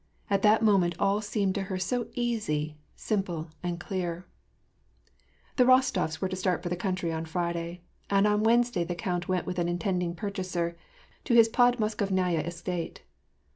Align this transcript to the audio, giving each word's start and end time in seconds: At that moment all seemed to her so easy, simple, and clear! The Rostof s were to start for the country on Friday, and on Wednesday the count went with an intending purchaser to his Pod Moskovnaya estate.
At 0.31 0.41
that 0.41 0.63
moment 0.63 0.95
all 0.97 1.21
seemed 1.21 1.53
to 1.53 1.61
her 1.69 1.77
so 1.77 2.07
easy, 2.15 2.75
simple, 2.95 3.51
and 3.61 3.79
clear! 3.79 4.25
The 5.57 5.63
Rostof 5.63 6.05
s 6.05 6.19
were 6.19 6.27
to 6.27 6.35
start 6.35 6.63
for 6.63 6.69
the 6.69 6.75
country 6.75 7.11
on 7.11 7.25
Friday, 7.25 7.83
and 8.09 8.25
on 8.25 8.41
Wednesday 8.41 8.83
the 8.83 8.95
count 8.95 9.27
went 9.27 9.45
with 9.45 9.59
an 9.59 9.69
intending 9.69 10.15
purchaser 10.15 10.75
to 11.25 11.35
his 11.35 11.47
Pod 11.49 11.77
Moskovnaya 11.77 12.43
estate. 12.43 13.03